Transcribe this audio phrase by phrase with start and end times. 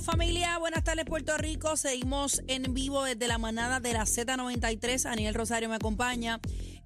[0.00, 5.34] Familia, buenas tardes Puerto Rico, seguimos en vivo desde la manada de la Z93, Aniel
[5.34, 6.38] Rosario me acompaña.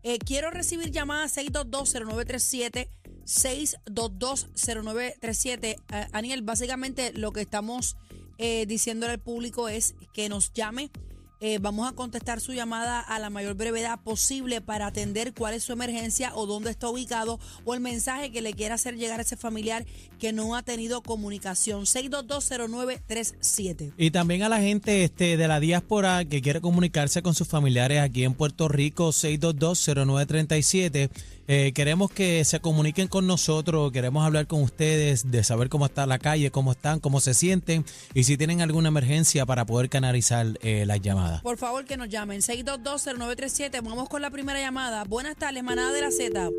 [0.02, 2.88] Eh, quiero recibir llamadas 6220937,
[3.24, 5.64] 6220937.
[5.64, 5.76] Eh,
[6.12, 7.96] Aniel, básicamente lo que estamos
[8.38, 10.90] eh, diciéndole al público es que nos llame
[11.44, 15.64] eh, vamos a contestar su llamada a la mayor brevedad posible para atender cuál es
[15.64, 19.22] su emergencia o dónde está ubicado o el mensaje que le quiera hacer llegar a
[19.22, 19.84] ese familiar
[20.20, 21.82] que no ha tenido comunicación.
[21.82, 23.94] 6220937.
[23.98, 27.98] Y también a la gente este, de la diáspora que quiere comunicarse con sus familiares
[27.98, 31.10] aquí en Puerto Rico, 6220937.
[31.48, 36.06] Eh, queremos que se comuniquen con nosotros, queremos hablar con ustedes, de saber cómo está
[36.06, 40.46] la calle, cómo están, cómo se sienten y si tienen alguna emergencia para poder canalizar
[40.62, 41.31] eh, las llamadas.
[41.42, 42.40] Por favor, que nos llamen.
[42.40, 43.80] 6220937.
[43.82, 45.04] Vamos con la primera llamada.
[45.04, 46.50] Buenas tardes, manada de la Z.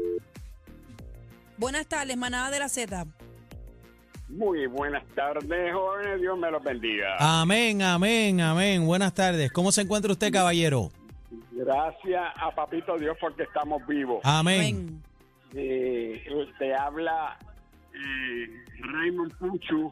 [1.58, 3.06] Buenas tardes, manada de la Z.
[4.30, 6.22] Muy buenas tardes, jóvenes.
[6.22, 7.16] Dios me los bendiga.
[7.20, 8.86] Amén, amén, amén.
[8.86, 9.52] Buenas tardes.
[9.52, 10.92] ¿Cómo se encuentra usted, caballero?
[11.52, 14.22] Gracias a Papito Dios porque estamos vivos.
[14.24, 15.02] Amén.
[15.52, 15.62] Ven.
[15.62, 16.24] Eh,
[16.58, 17.38] te habla
[17.94, 18.48] eh,
[18.80, 19.92] Raymond Puchu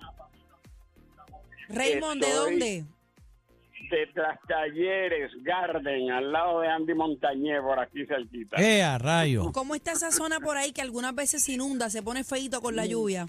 [1.69, 2.85] Raymond, ¿de dónde?
[3.91, 8.55] De Tras Talleres Garden, al lado de Andy Montañé, por aquí cerquita.
[8.57, 9.51] ¡Eh, a rayo!
[9.53, 12.75] ¿Cómo está esa zona por ahí que algunas veces se inunda, se pone feito con
[12.75, 13.27] la lluvia?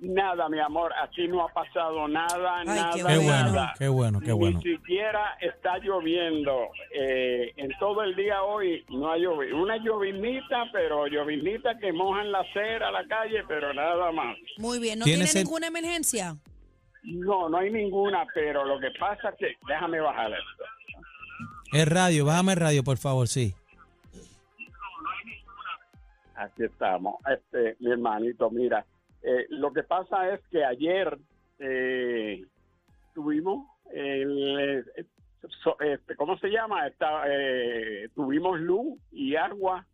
[0.00, 3.22] Nada, mi amor, aquí no ha pasado nada, Ay, nada, qué bueno.
[3.22, 3.74] nada.
[3.78, 4.60] qué bueno, qué bueno.
[4.62, 6.68] Ni siquiera está lloviendo.
[6.92, 9.56] Eh, en todo el día hoy no ha llovido.
[9.56, 14.36] Una llovinita, pero llovinita que mojan la acera, la calle, pero nada más.
[14.58, 16.36] Muy bien, ¿no ¿Tiene ninguna emergencia?
[17.04, 20.64] No, no hay ninguna, pero lo que pasa es que, déjame bajar esto.
[21.72, 23.54] El radio, bájame el radio, por favor, sí.
[26.36, 27.16] Aquí estamos.
[27.30, 28.84] Este, mi hermanito, mira,
[29.22, 31.16] eh, lo que pasa es que ayer
[31.58, 32.44] eh,
[33.14, 34.84] tuvimos el,
[35.62, 36.88] so- este, ¿cómo se llama?
[37.28, 39.86] Eh, tuvimos luz y agua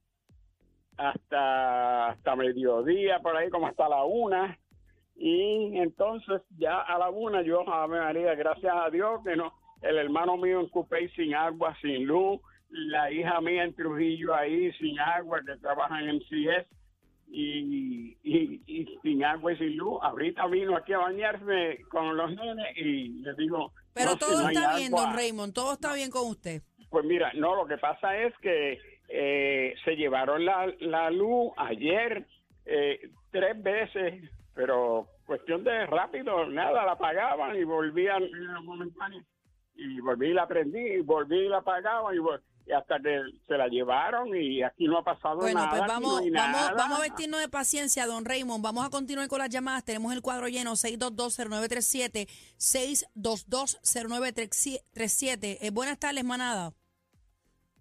[0.96, 4.58] hasta hasta mediodía, por ahí como hasta la una.
[5.16, 9.97] Y entonces ya a la una yo, Ave María, gracias a Dios que no, el
[9.98, 12.41] hermano mío en Cupey sin agua, sin luz,
[12.71, 16.66] la hija mía en Trujillo ahí sin agua, que trabaja en MCS,
[17.32, 19.98] y, y, y sin agua y sin luz.
[20.03, 23.72] Ahorita vino aquí a bañarse con los nenes y le digo...
[23.92, 25.06] Pero "No, si todo no está bien, agua".
[25.06, 26.62] don Raymond, todo está bien con usted.
[26.91, 28.78] Pues mira, no, lo que pasa es que
[29.09, 32.27] eh, se llevaron la, la luz ayer
[32.65, 33.00] eh,
[33.31, 38.22] tres veces, pero cuestión de rápido, nada, la apagaban y volvían
[39.75, 42.19] y volví y la prendí y volví y la apagaban y,
[42.71, 45.71] hasta que se la llevaron y aquí no ha pasado Bueno, nada.
[45.71, 46.75] pues aquí vamos, no vamos, nada.
[46.75, 48.62] vamos a vestirnos de paciencia, don Raymond.
[48.62, 49.82] Vamos a continuar con las llamadas.
[49.82, 52.28] Tenemos el cuadro lleno, 6220937,
[52.59, 55.56] 6220937.
[55.62, 56.75] Eh, buenas tardes, manada.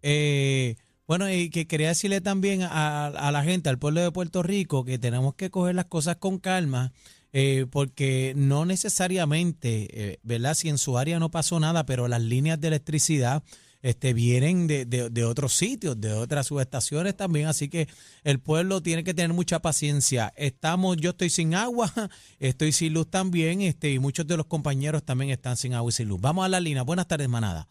[0.02, 0.78] Eh,
[1.10, 4.86] bueno, y que quería decirle también a, a la gente, al pueblo de Puerto Rico,
[4.86, 6.94] que tenemos que coger las cosas con calma,
[7.34, 10.54] eh, porque no necesariamente, eh, ¿verdad?
[10.54, 13.42] Si en su área no pasó nada, pero las líneas de electricidad
[13.82, 17.88] este, vienen de, de, de otros sitios, de otras subestaciones también, así que
[18.24, 20.32] el pueblo tiene que tener mucha paciencia.
[20.36, 21.92] Estamos, yo estoy sin agua,
[22.38, 25.94] estoy sin luz también, este, y muchos de los compañeros también están sin agua y
[25.94, 26.22] sin luz.
[26.22, 26.84] Vamos a la línea.
[26.84, 27.68] Buenas tardes, manada.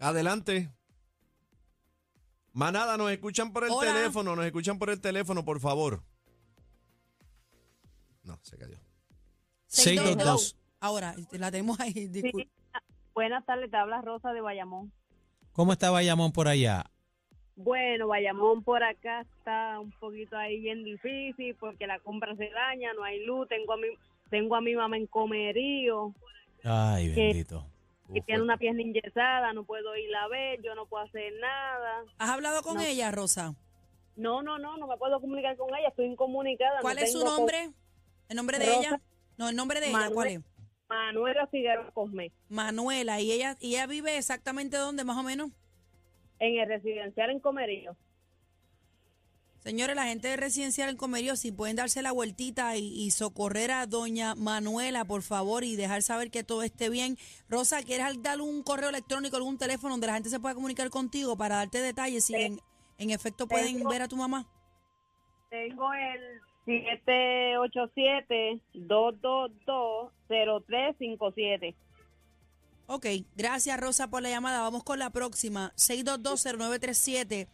[0.00, 0.68] Adelante.
[2.58, 3.94] Manada, nos escuchan por el Hola.
[3.94, 6.02] teléfono, nos escuchan por el teléfono, por favor.
[8.24, 8.78] No, se cayó.
[9.68, 10.58] 622.
[10.80, 11.92] Ahora, la tenemos ahí.
[12.12, 12.50] Sí.
[13.14, 14.92] Buenas tardes, te habla Rosa de Bayamón.
[15.52, 16.90] ¿Cómo está Bayamón por allá?
[17.54, 22.92] Bueno, Bayamón por acá está un poquito ahí bien difícil porque la compra se daña,
[22.94, 23.86] no hay luz, tengo a mi,
[24.30, 26.12] tengo a mi mamá en comerío
[26.64, 27.64] Ay, bendito.
[28.12, 31.32] Y Uf, tiene una pierna inyesada, no puedo ir a ver, yo no puedo hacer
[31.40, 32.04] nada.
[32.18, 32.82] ¿Has hablado con No.
[32.82, 33.54] ella, Rosa?
[34.16, 36.76] No, no, no, no me puedo comunicar con ella, estoy incomunicada.
[36.76, 37.70] no ¿Cuál es su nombre?
[38.28, 39.00] ¿El nombre de Rosa ella?
[39.36, 40.10] No, el nombre de ella.
[40.12, 40.40] ¿cuál es?
[40.88, 43.20] Manuela Figueroa Cosme, Manuela.
[43.20, 45.50] ¿Y ella, y ella vive exactamente dónde, más o menos?
[46.40, 47.96] en el residencial en comerío.
[49.60, 53.70] Señores, la gente de Residencial en Comerío, si pueden darse la vueltita y, y socorrer
[53.72, 57.18] a doña Manuela, por favor, y dejar saber que todo esté bien.
[57.48, 61.36] Rosa, ¿quieres dar un correo electrónico, algún teléfono donde la gente se pueda comunicar contigo
[61.36, 62.60] para darte detalles si en,
[62.98, 64.46] en efecto pueden tengo- ver a tu mamá?
[65.50, 66.40] Tengo el
[70.28, 71.74] 787-222-0357.
[72.86, 73.06] Ok,
[73.36, 74.62] gracias Rosa por la llamada.
[74.62, 75.72] Vamos con la próxima.
[75.76, 77.48] 6220937,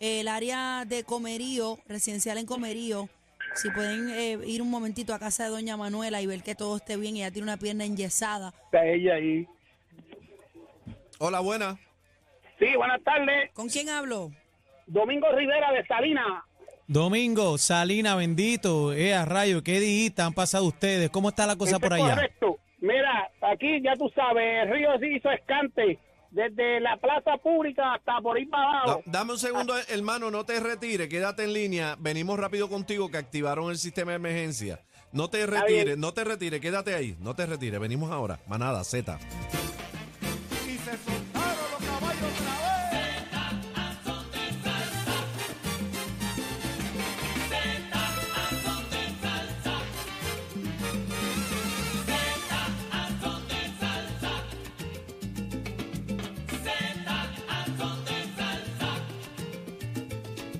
[0.00, 3.08] el área de Comerío, residencial en Comerío.
[3.54, 6.76] Si pueden eh, ir un momentito a casa de doña Manuela y ver que todo
[6.76, 8.52] esté bien, ella tiene una pierna enyesada.
[8.66, 9.46] Está ella ahí.
[11.18, 11.78] Hola, buena.
[12.58, 13.50] Sí, buenas tardes.
[13.52, 14.30] ¿Con quién hablo?
[14.86, 16.44] Domingo Rivera de Salinas.
[16.86, 21.10] Domingo, Salina, bendito, eh, a rayo, ¿qué días han pasado ustedes?
[21.10, 22.14] ¿Cómo está la cosa por es allá?
[22.14, 22.58] Correcto.
[22.80, 25.98] Mira, aquí ya tú sabes, el río se hizo escante.
[26.38, 29.02] Desde la plaza pública hasta por ahí para Da- abajo.
[29.06, 31.96] dame un segundo, hermano, no te retires, quédate en línea.
[31.98, 34.80] Venimos rápido contigo que activaron el sistema de emergencia.
[35.10, 37.80] No te retires, no te retires, quédate ahí, no te retires.
[37.80, 38.38] Venimos ahora.
[38.46, 39.18] Manada, Z.